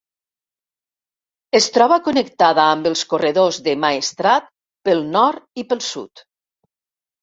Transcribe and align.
Es 1.59 1.67
troba 1.75 1.99
connectada 2.09 2.65
amb 2.71 2.91
els 2.93 3.05
corredors 3.13 3.63
de 3.71 3.79
Maestrat 3.87 4.53
pel 4.91 5.09
nord 5.15 5.51
i 5.67 5.71
pel 5.73 5.89
sud. 5.95 6.31